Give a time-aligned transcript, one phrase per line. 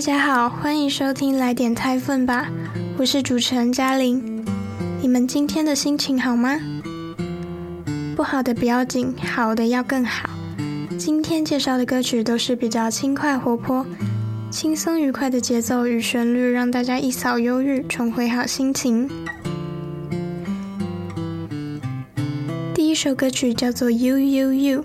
[0.00, 2.48] 大家好，欢迎收听来点泰分吧，
[2.96, 4.42] 我是主持人嘉玲。
[5.02, 6.58] 你们今天的心情好吗？
[8.16, 10.30] 不好的不要紧，好的要更好。
[10.96, 13.84] 今天介绍的歌曲都是比较轻快活泼、
[14.50, 19.06] 轻松愉快的节奏与旋律，让大家一扫忧郁，重回好心情。
[22.74, 24.84] 第一首歌曲叫做《You You You》。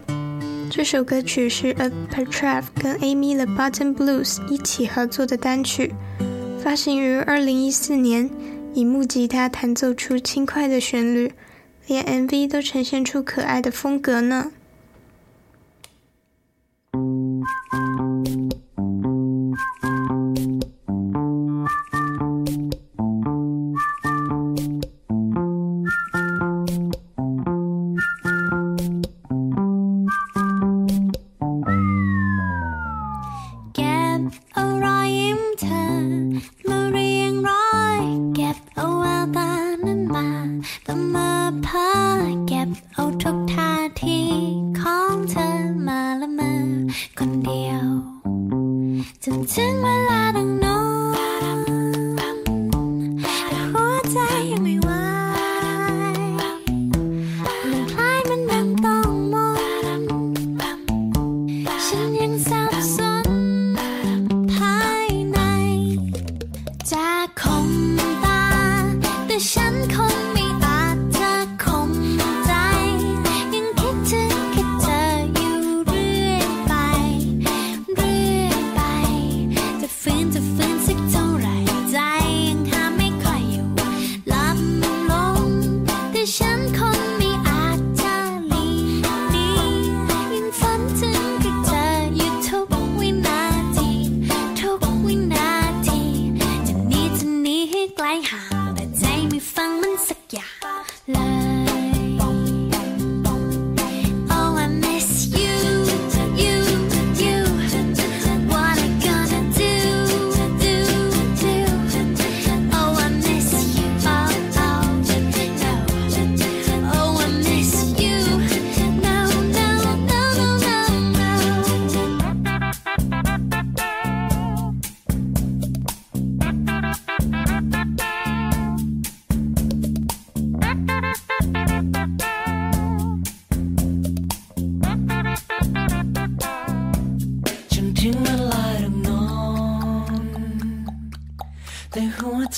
[0.76, 5.94] 这首歌曲是 Apatreff 跟 Amy the Button Blues 一起合作的单曲，
[6.60, 8.30] 发行于二零一四年，
[8.74, 11.32] 以木吉他弹奏出轻快的旋律，
[11.88, 14.52] 连 MV 都呈现出可爱的风格呢。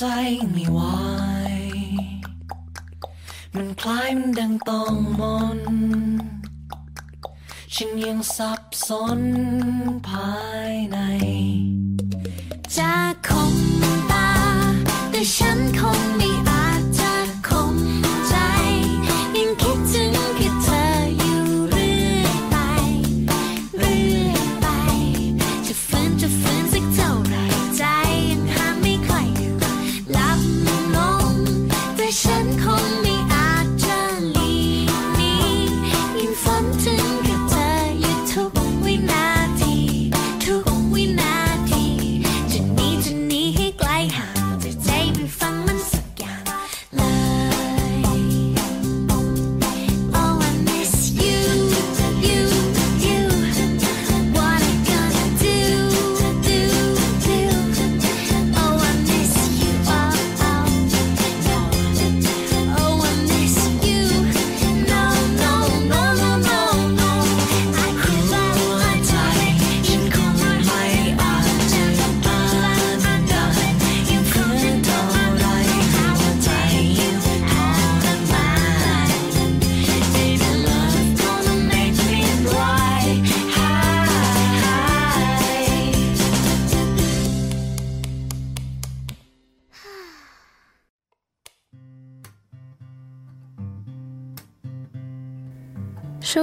[0.01, 0.05] ใจ
[0.51, 0.79] ไม่ไหว
[3.55, 5.21] มันคล้ายมันดังต้องม
[5.57, 5.59] น
[7.73, 9.21] ฉันยังสับสน
[10.07, 10.37] ภา
[10.71, 10.97] ยใน
[12.77, 12.93] จะ
[13.27, 13.55] คง
[14.11, 14.31] ตา
[15.09, 16.16] แต่ฉันคง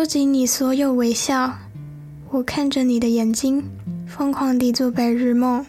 [0.04, 1.60] 收集你所有微笑，
[2.28, 3.64] 我看着你的眼睛，
[4.06, 5.64] 疯狂地做白日梦。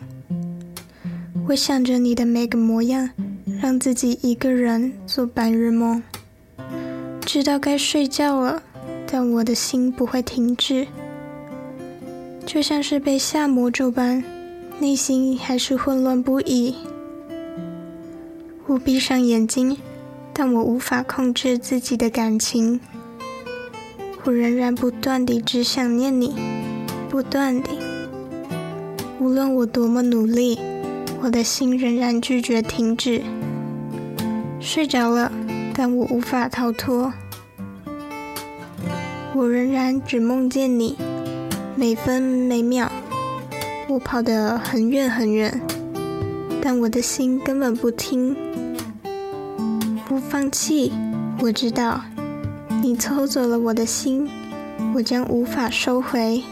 [1.48, 3.10] 我想着你的每个模样，
[3.62, 6.04] 让自己一个人做白日梦。
[7.22, 8.62] 知道该睡觉了，
[9.10, 10.86] 但我的心不会停止，
[12.46, 14.22] 就像是被下魔咒般，
[14.80, 16.76] 内心还是混乱不已。
[18.68, 19.78] 我闭上眼睛，
[20.34, 22.82] 但我无法控制自己的感情。
[24.28, 26.34] 我仍然不断地只想念你，
[27.10, 27.70] 不断地，
[29.20, 30.58] 无论我多么努力，
[31.22, 33.22] 我的心仍然拒绝停止。
[34.60, 35.32] 睡着了，
[35.76, 37.14] 但我无法逃脱。
[39.36, 40.98] 我仍然只梦见你，
[41.76, 42.92] 每分每秒，
[43.88, 45.62] 我跑得很远很远，
[46.60, 48.36] 但我的心根本不听。
[50.08, 50.92] 不放弃，
[51.42, 52.02] 我知道，
[52.86, 54.30] 你抽走了我的心，
[54.94, 56.44] 我将无法收回。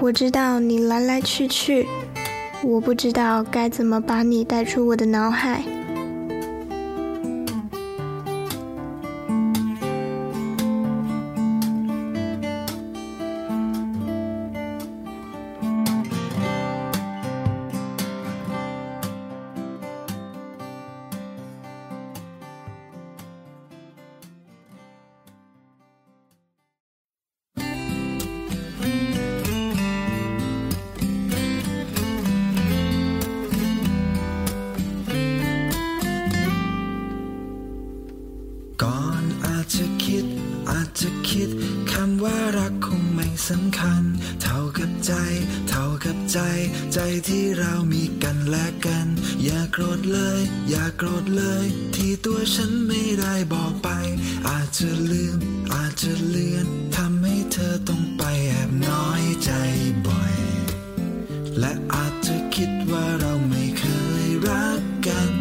[0.00, 1.86] 我知道你来来去去，
[2.64, 5.62] 我不知道该怎么把你带出我的脑海。
[50.98, 53.88] โกรธเลย ที่ตัวฉันไม่ได้บอกไป
[54.48, 55.38] อาจจะลืม
[55.74, 56.66] อาจจะเลือน
[56.96, 59.50] ทำให้เธอต้องไปแอบน้อยใจ
[60.06, 60.34] บ่อย
[61.58, 63.84] และอาจจะคิดว่าเราไม่เค
[64.24, 65.32] ยรักกัน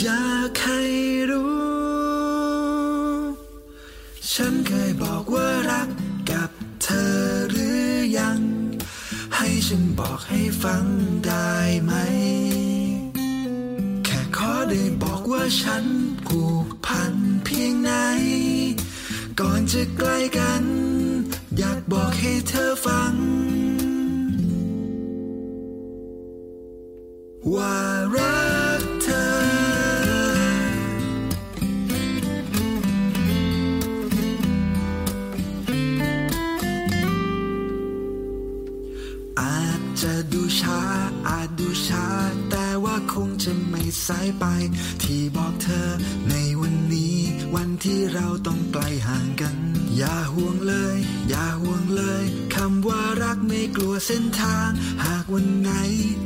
[0.00, 0.82] อยากให้
[1.30, 1.50] รู้
[4.32, 5.88] ฉันเคยบอกว่ารัก
[6.30, 6.50] กับ
[6.82, 7.18] เธอ
[7.50, 8.40] หรือยัง
[9.36, 10.84] ให้ฉันบอกให้ฟัง
[11.26, 11.50] ได้
[11.84, 11.92] ไหม
[14.70, 15.84] ได้บอกว่าฉัน
[16.26, 17.14] ผูกพัน
[17.44, 17.90] เพียงไหน
[19.40, 20.64] ก่อนจะใกล้กัน
[21.58, 23.14] อยากบอกให้เธอฟัง
[27.54, 27.78] ว่า
[28.16, 28.48] รั
[28.80, 29.26] กเธอ
[39.40, 40.80] อาจจะดูช้า
[41.28, 42.06] อาจดูช้า
[42.50, 44.44] แต่ว่าคงจะไม่สายไป
[45.02, 45.88] ที่บอกเธอ
[46.30, 47.16] ในวันนี้
[47.54, 49.56] วันที่เราต้องไกลห่างกัน
[49.96, 50.96] อย่าห่วงเลย
[51.28, 52.24] อย่าห่วงเลย
[52.54, 54.68] คำว่ารักไม่กลัวเส้นทาง
[55.04, 55.70] หากวันไหน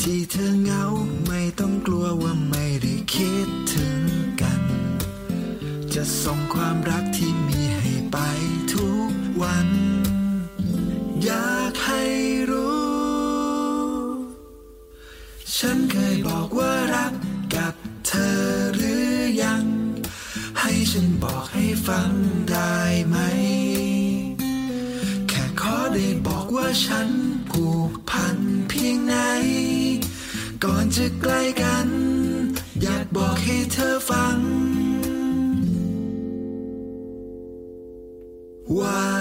[0.02, 0.84] ที่เธอเหงา
[1.26, 4.02] ไม่ต้องกลัวว่าไม่ได้คิดถึง
[4.40, 4.62] กัน
[5.94, 8.18] จะส่งความรักที่มีให้ไป
[8.74, 9.12] ทุก
[9.42, 9.68] วัน
[11.24, 11.53] อยา
[16.26, 17.12] บอกว่ารัก
[17.54, 17.74] กับ
[18.06, 18.42] เธอ
[18.76, 19.64] หรือยัง
[20.60, 22.10] ให้ฉันบอกให้ฟัง
[22.50, 22.76] ได้
[23.08, 23.16] ไหม
[25.28, 27.08] แค่ขอได้บอกว่าฉัน
[27.50, 28.36] ผูกพัน
[28.68, 29.16] เพียงไหน
[30.64, 31.88] ก่อนจะใกล้กัน
[32.82, 34.38] อยากบอกให้เธอฟัง
[38.78, 39.13] ว่า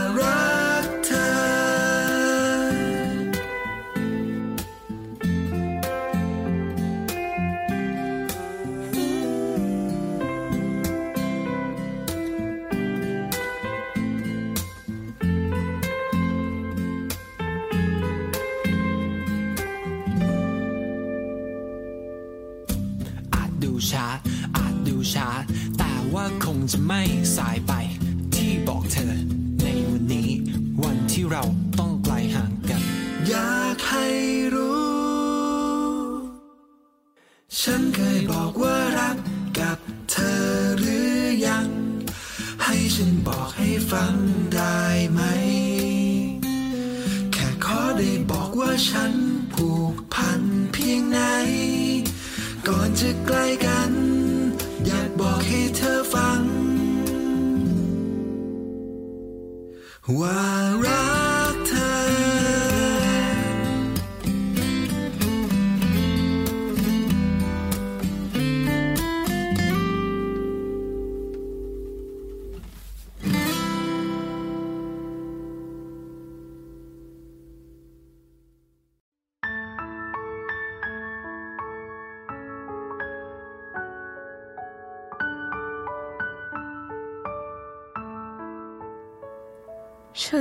[60.06, 60.93] Why?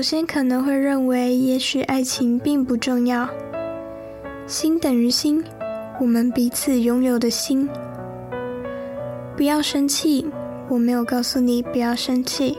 [0.03, 3.29] 首先可能会认为，也许爱情并不重要。
[4.49, 5.45] 心等于心，
[6.01, 7.69] 我们彼此拥有的心。
[9.37, 10.27] 不要生气，
[10.69, 12.59] 我没有告诉你不要生气。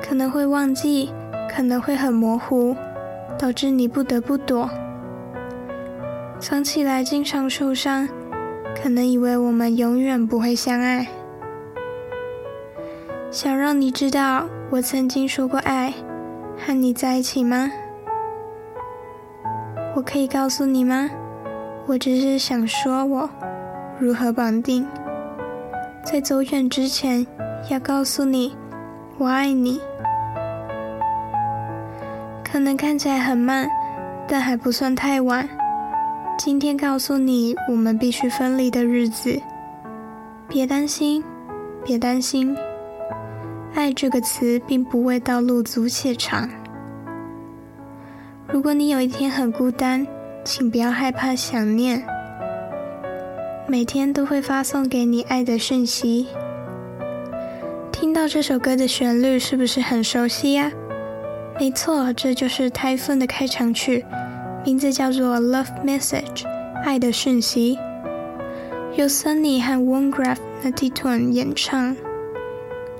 [0.00, 1.10] 可能会忘记，
[1.54, 2.74] 可能会很模糊，
[3.38, 4.66] 导致你不得不躲。
[6.40, 8.08] 藏起来经常受伤，
[8.74, 11.06] 可能以为我们永远不会相爱。
[13.30, 15.94] 想让你知道我曾经说过爱，
[16.58, 17.70] 和你在一起吗？
[19.94, 21.08] 我可以告诉你吗？
[21.86, 23.30] 我只是想说我
[23.98, 24.84] 如何绑定，
[26.04, 27.24] 在走远之前
[27.70, 28.56] 要告诉你
[29.18, 29.80] 我爱你。
[32.42, 33.70] 可能看起来很慢，
[34.26, 35.48] 但还不算太晚。
[36.36, 39.40] 今天告诉你我们必须分离的日子，
[40.48, 41.22] 别担心，
[41.84, 42.56] 别担心。
[43.76, 46.48] 爱这个词并不会道路足且长。
[48.48, 50.06] 如果你有一天很孤单，
[50.42, 52.02] 请不要害怕想念。
[53.68, 56.28] 每天都会发送给你爱的讯息。
[57.92, 60.72] 听到这首歌的旋律是不是很熟悉呀？
[61.60, 64.06] 没错，这就是 Typhoon 的开场曲，
[64.64, 66.44] 名字叫做《Love Message》，
[66.82, 67.78] 爱的讯息，
[68.96, 71.94] 由 Sunny 和 Warngraf Natiturn 演唱。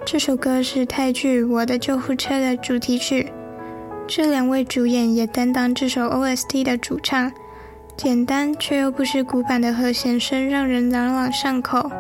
[0.06, 3.32] 这首歌是泰剧《我的救护车》的主题曲，
[4.06, 7.32] 这两位主演也担当这首 OST 的主唱。
[7.96, 11.90] 简单却又不失古板的和弦声，让人朗朗上口。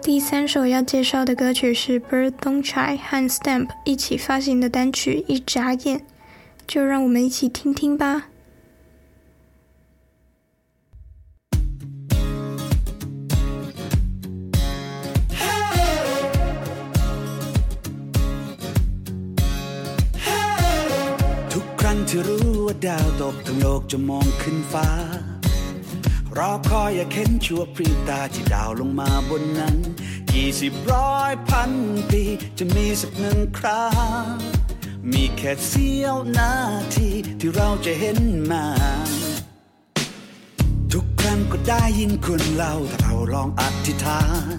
[0.00, 5.98] 第三首要介绍的歌曲是 Bird Don't Try 和 Stamp 一起发行的单曲《一眨眼》，
[6.68, 8.28] 就让我们一起听听吧。
[22.10, 24.88] ที่รู้ว่าดาวตกทั้งโลกจะมองขึ้นฟ้า
[26.38, 29.76] รอคอยอย่าเห็นชั่วพริบตาที่ดาวลงมาบนนั้น
[30.32, 31.70] กี่สิบร้อยพัน
[32.10, 32.22] ปี
[32.58, 33.88] จะมีสักหนึ่งครั้
[34.22, 34.34] ง
[35.12, 36.52] มีแค่เสี้ยวนา
[36.94, 37.08] ที
[37.40, 38.18] ที่เราจะเห็น
[38.50, 38.64] มา
[40.92, 44.22] ทุกครั้งก็ได้ยินคนเล่าถ้าเราลองอธิษฐา
[44.56, 44.58] น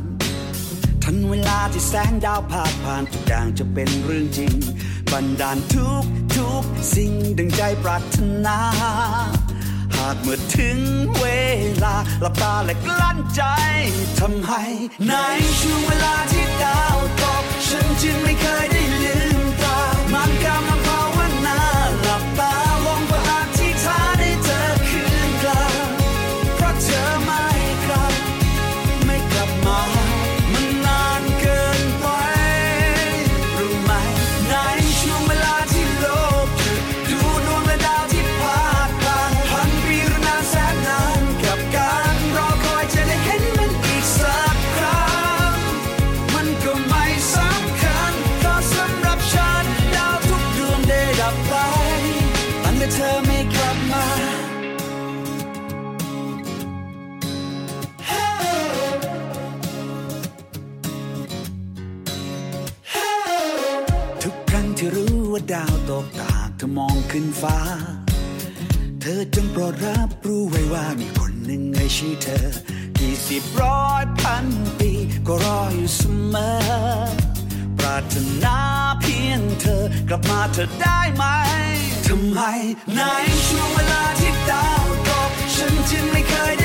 [1.03, 4.53] ทันเวลาที่แสงดาวพาผ่านทุกอย่างจะเป็นเรื่องจริง
[5.11, 6.03] บันดาลทุก
[6.35, 6.63] ทุก
[6.95, 8.59] สิ่งดังใจปรารถนา
[9.95, 10.79] หากเมื่อถึง
[11.19, 11.25] เว
[11.83, 13.43] ลาหลับตาและกลั้นใจ
[14.19, 14.63] ทำให้
[15.07, 15.13] ใน
[15.59, 19.34] ช่วงเวลาที่ดาวตก ฉันจึงไม่เคยได้ลืม
[69.83, 72.45] รับรู้ไว้ว่ามีคนหนึ่งในชีเธอ
[72.99, 74.45] กี่สิบร้อยพัน
[74.79, 74.91] ปี
[75.27, 76.01] ก็รออยู่เส
[76.33, 76.51] มอ
[77.77, 78.57] ปรารถนา
[79.01, 81.23] เพียงเธอกลับมาเธอได้ไหม
[82.07, 82.39] ทำไม
[82.95, 83.01] ใน
[83.47, 86.63] ช่วงเวลาที่ดาวตกฉันจึงไม่เคยได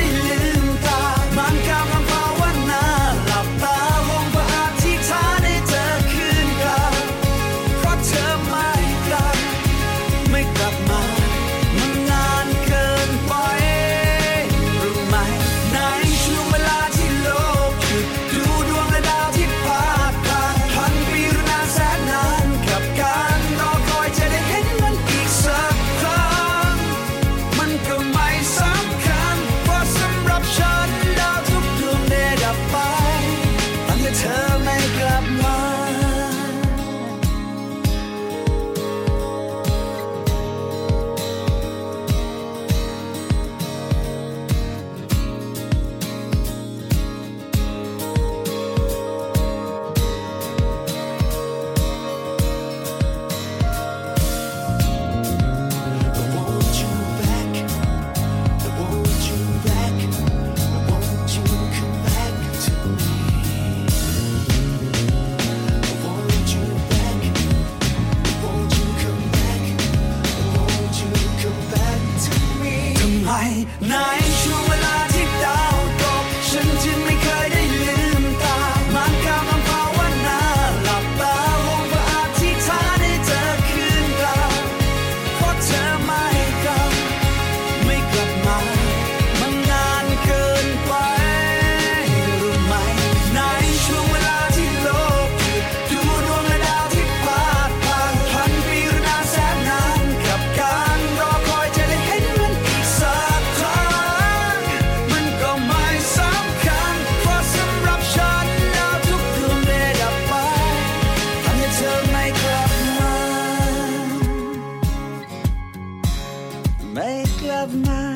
[117.47, 118.11] love my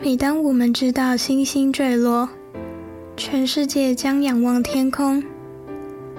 [0.00, 2.28] 每当我们知道星星坠落
[3.16, 5.22] 全世界将仰望天空。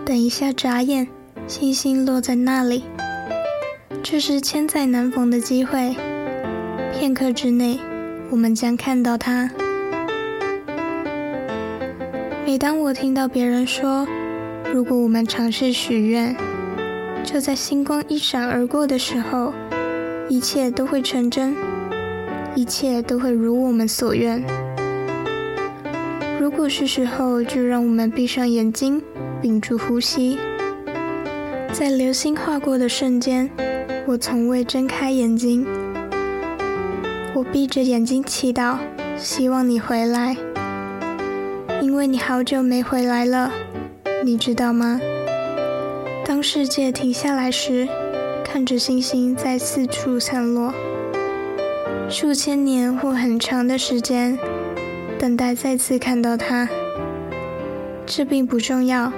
[0.04, 1.08] 等一下眨眼
[1.48, 2.84] 星星落在那里。
[4.02, 5.96] 这是千载难逢的机会
[6.94, 7.80] 片刻之内
[8.32, 9.52] 我们将看到它。
[12.46, 14.08] 每当我听到别人说
[14.76, 16.36] 如果我们尝试许愿，
[17.24, 19.54] 就在星光一闪而过的时候，
[20.28, 21.56] 一切都会成真，
[22.56, 24.44] 一切都会如我们所愿。
[26.42, 29.02] 如果是时候，就让我们闭上眼睛，
[29.42, 30.38] 屏住呼吸。
[31.72, 33.50] 在流星划过的瞬间，
[34.06, 35.66] 我从未睁开眼睛。
[37.34, 38.76] 我闭着眼睛祈祷，
[39.18, 40.36] 希望你回来，
[41.82, 43.50] 因为你好久没回来了，
[44.26, 45.00] 你知道吗？
[46.26, 47.88] 当世界停下来时，
[48.44, 50.74] 看着星星在四处散落，
[52.10, 54.36] 数千年或很长的时间，
[55.20, 56.68] 等待再次看到它。
[58.08, 59.14] 这并不重要，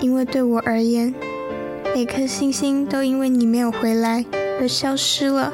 [0.00, 1.14] 因为对我而言，
[1.94, 4.24] 每颗星星都因为你没有回来
[4.60, 5.52] 而消失了。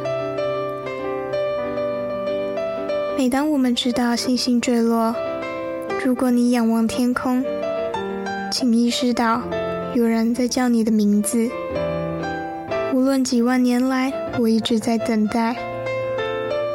[3.18, 5.14] 每当我们知道星星坠落，
[6.02, 7.44] 如果你仰望天空，
[8.60, 9.40] 请意识到
[9.94, 11.48] 有人在叫你的名字。
[12.92, 15.56] 无论几万年来，我一直在等待，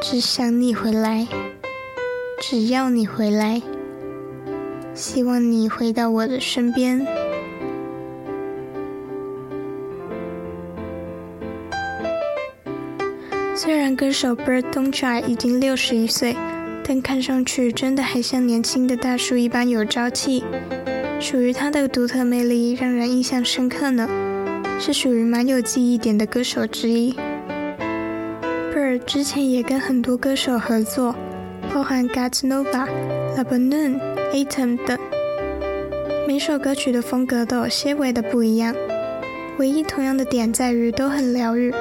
[0.01, 1.27] 只想你回来，
[2.41, 3.61] 只要你回来，
[4.95, 7.05] 希望你回到我的身边。
[13.55, 16.35] 虽然歌手 Bert Donchai 已经六十一岁，
[16.83, 20.43] 但看上去真的还像年轻的大叔一般有朝气。
[21.19, 24.07] 属于他的独特魅力让人印象深刻呢，
[24.79, 27.15] 是属于蛮有记忆点的歌手之一。
[28.73, 31.15] Bird 之前也跟很多歌手合作，
[31.73, 32.87] 包含 Gat Nova、
[33.35, 33.99] Labanun、
[34.33, 34.97] Atom 等。
[36.27, 38.75] 每首歌曲的风格都有些微的不一样，
[39.57, 41.73] 唯一同样的点在于都很疗愈。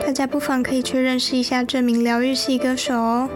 [0.00, 3.28] 大家不妨可以去认识一下这名疗愈系歌手哦。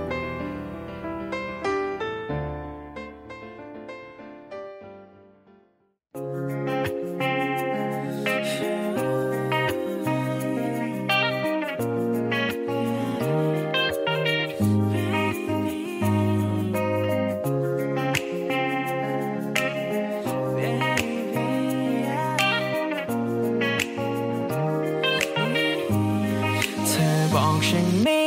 [27.33, 28.22] wrong, Shane.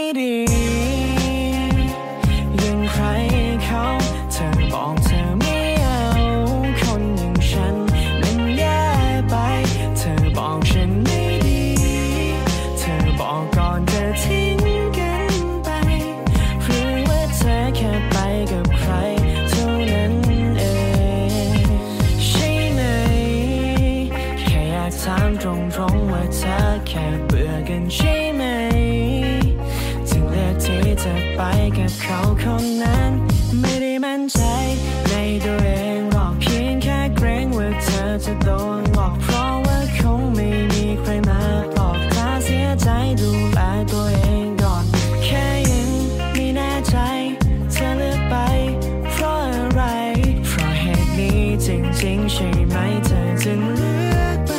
[51.63, 54.51] จริงๆใช่ไหมเธอจึงเลือกไป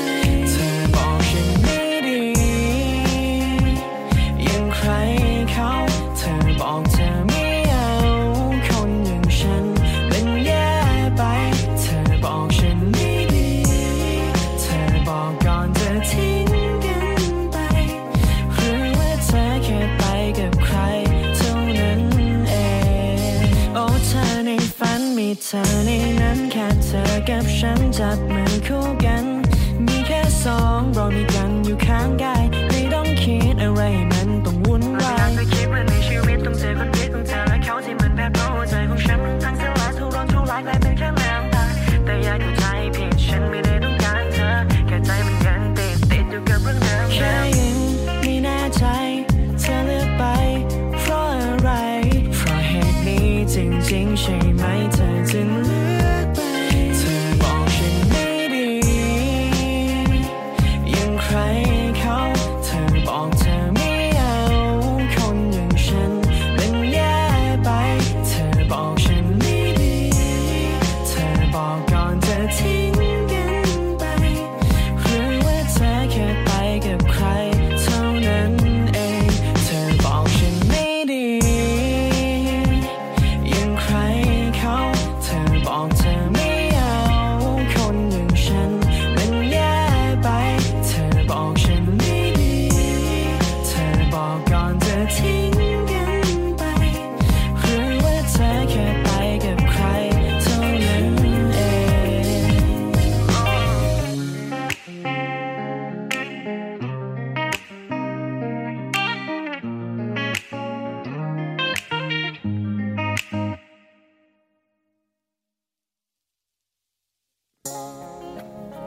[0.50, 2.22] เธอบอกฉันไม่ดี
[4.42, 4.88] อย่างใคร
[5.50, 5.70] เขา
[6.16, 7.88] เธอบอกเธอไม่เอา
[8.66, 9.64] คนอย่างฉัน
[10.10, 10.68] มันแย่
[11.16, 11.22] ไป
[11.80, 13.48] เธอบอกฉันไม่ดี
[14.60, 16.48] เธอบอกก่อนจะทิ้ง
[16.84, 17.56] กันไป
[18.54, 20.02] หรือว่าเธอแค่ไป
[20.38, 20.76] กับใคร
[21.36, 22.00] เท่านั้น
[22.48, 22.54] เอ
[23.44, 26.66] งโอ้เธอในฝันมีเธอในนั้นแค่
[27.30, 29.24] กับฉันจับมือคู่กัน
[29.86, 31.22] มีแค่สองเรามี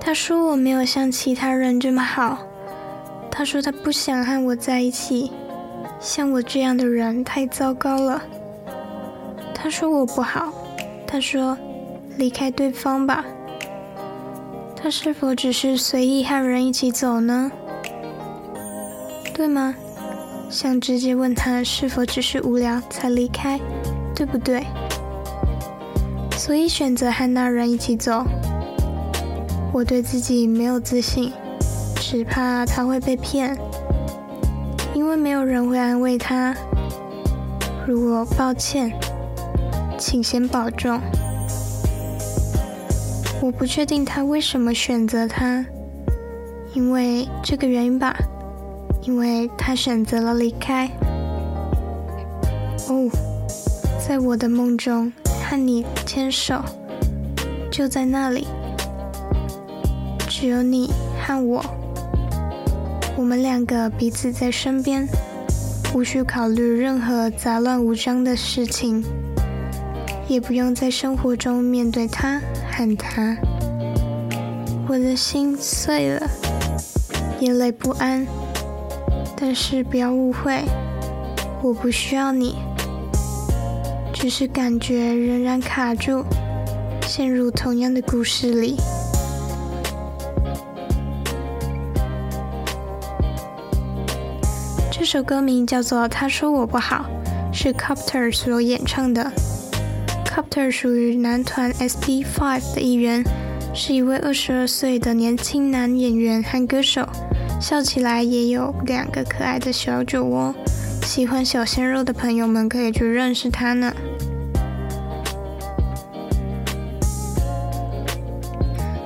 [0.09, 2.39] 他说我没有像其他人这么好，
[3.29, 5.31] 他说他不想和我在一起，
[5.99, 8.19] 像我这样的人太糟糕了。
[9.53, 10.51] 他说我不好，
[11.05, 11.55] 他说
[12.17, 13.23] 离开对方吧。
[14.75, 17.51] 他是否只是随意和人一起走呢？
[19.35, 19.75] 对吗？
[20.49, 23.59] 想直接问他是否只是无聊才离开，
[24.15, 24.65] 对不对？
[26.35, 28.25] 所以选择和那人一起走。
[29.79, 31.31] 我对自己没有自信，
[31.95, 33.57] 只怕他会被骗，
[34.93, 36.53] 因为没有人会安慰他。
[37.87, 38.91] 如果抱歉，
[39.97, 40.99] 请先保重。
[43.41, 45.65] 我不确定他为什么选择他，
[46.73, 48.13] 因为这个原因吧，
[49.03, 50.91] 因为他选择了离开。
[52.89, 53.09] 哦，
[54.05, 55.09] 在我的梦中
[55.49, 56.61] 和你牵手，
[57.71, 58.45] 就在那里。
[60.41, 60.89] 只有你
[61.21, 61.61] 和我，
[63.17, 65.05] 我们两个彼此在身边，
[65.93, 69.03] 无需考虑任何杂乱无章的事情，
[70.29, 72.39] 也不用在生活中面对他
[72.71, 73.35] 和他。
[74.87, 76.25] 我的心碎了，
[77.41, 78.25] 眼泪不安，
[79.35, 80.63] 但是不要误会，
[81.61, 82.55] 我不需要你，
[84.13, 86.23] 只是感觉仍然卡住，
[87.05, 88.77] 陷入同样的故事里。
[95.11, 97.03] 首歌名叫做《他说我不好》，
[97.51, 99.31] 是 Copter 所演唱的。
[100.23, 103.23] Copter 属于男团 SB5 的一员，
[103.73, 107.09] 是一位二十二岁的年轻男演员和歌手，
[107.59, 110.53] 笑起来也有两个可爱的小酒窝。
[111.01, 113.91] 喜欢小鲜肉的朋友们可以去认识他呢。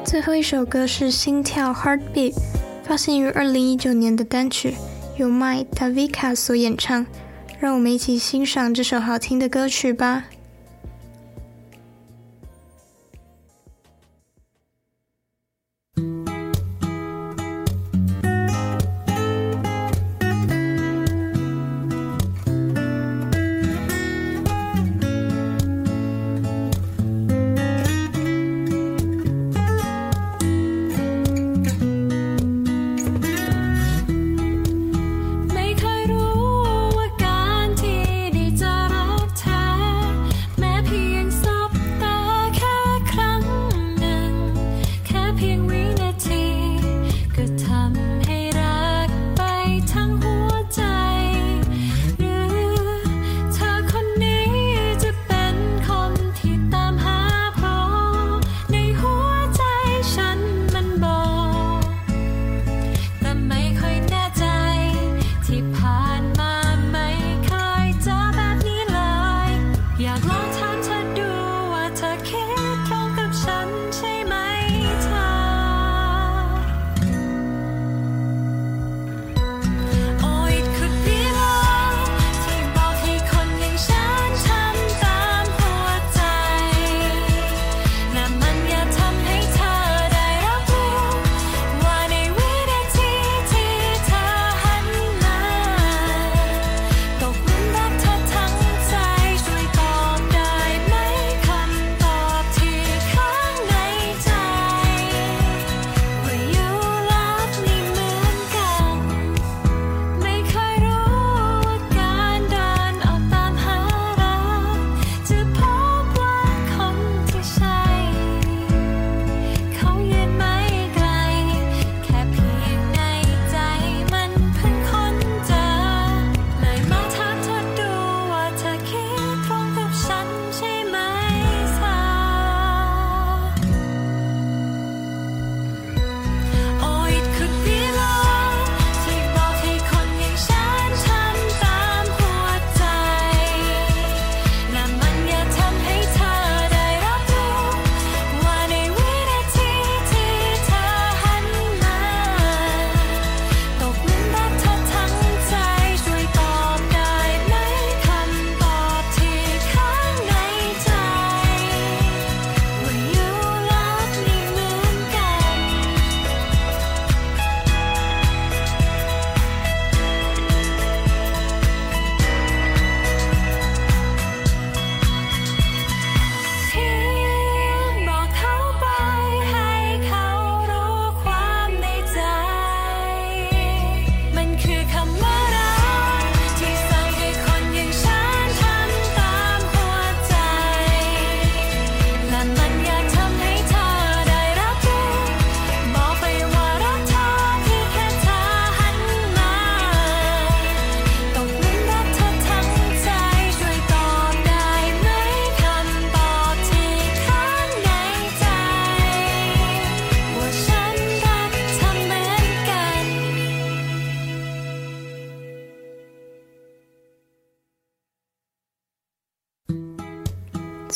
[0.03, 2.33] 最后一首歌是《心跳 Heartbeat》，
[2.83, 4.75] 发行于二零一九年的单曲。
[5.15, 7.05] 由 My Davika 所演唱，
[7.59, 10.25] 让我们一起欣赏这首好听的歌曲吧。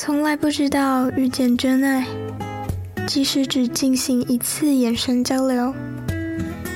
[0.07, 2.07] 从来不知道遇见真爱，
[3.05, 5.73] 即使只进行一次眼神交流，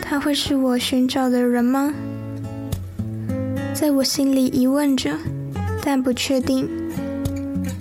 [0.02, 1.94] 他会是我寻找的人吗？
[3.74, 5.17] 在我心里疑问着，
[5.82, 6.67] 但不确定。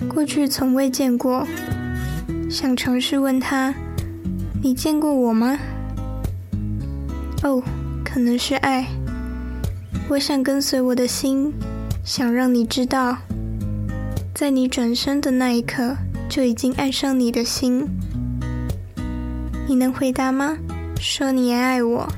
[0.07, 1.45] 过去从未见过，
[2.49, 3.75] 想尝试问他
[4.63, 5.59] ：“你见过我吗？”
[7.43, 7.61] 哦，
[8.05, 8.87] 可能是爱。
[10.07, 11.53] 我想跟随我的心，
[12.05, 13.17] 想让你知道。
[14.41, 15.95] 在你转身的那一刻，
[16.27, 17.87] 就已经爱上你的心。
[19.67, 20.57] 你能回答吗？
[20.99, 22.11] 说你也爱我，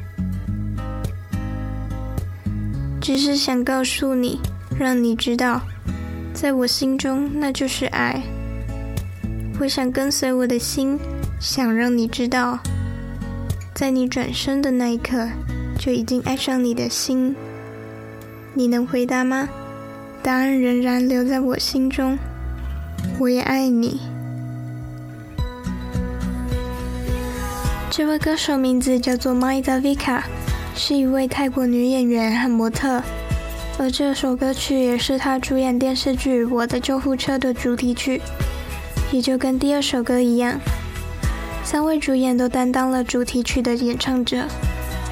[3.02, 4.40] 只是想告诉你，
[4.80, 5.60] 让你知道，
[6.34, 8.24] 在我心中那就是爱。
[9.60, 10.98] 我想跟随我的心，
[11.42, 12.58] 想让你知道，
[13.76, 15.28] 在你转身的那一刻，
[15.78, 17.36] 就已经爱上你的心。
[18.54, 19.50] 你能回答吗？
[20.24, 22.18] 答案仍然留在我心中，
[23.20, 24.00] 我也爱你。
[27.92, 30.22] 这位歌手名字叫做 Mai Davika，
[30.78, 33.04] 是一位泰国女演员和模特，
[33.78, 38.22] 而这首歌曲也是她主演电视剧《我的救护车》的主题曲，
[39.12, 40.58] 也就跟第二首歌一样，
[41.66, 44.46] 三位主演都担当了主题曲的演唱者。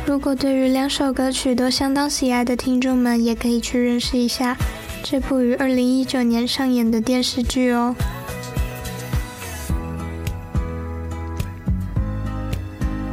[0.05, 4.55] 如果对于两首歌曲都相当喜爱的听众们，也可以去认识一下。
[5.03, 7.95] 这部于二零一九年上演的电视剧哦。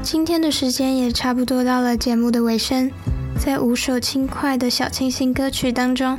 [0.03, 2.91] 今天的时间也差不多到了节目的尾声，
[3.39, 6.17] 在五首轻快的小清新歌曲当中，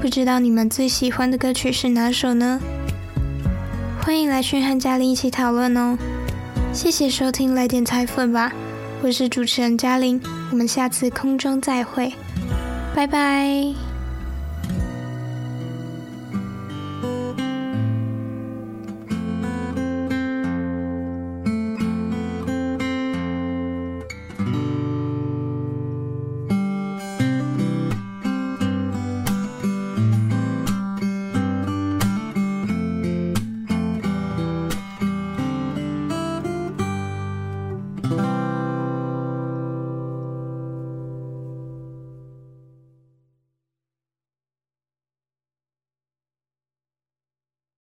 [0.00, 2.60] 不知道你们最喜欢的歌曲是哪首呢？
[4.00, 5.96] 欢迎来讯和嘉玲一起讨论哦。
[6.72, 8.52] 谢谢收听，来点菜粉吧，
[9.02, 12.12] 我是主持人嘉玲，我们下次空中再会，
[12.94, 13.87] 拜拜。